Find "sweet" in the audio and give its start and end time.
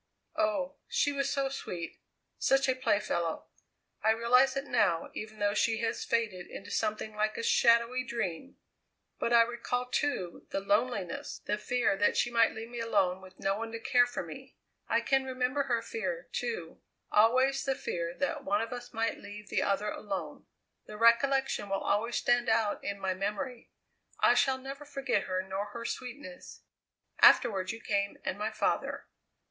1.49-1.99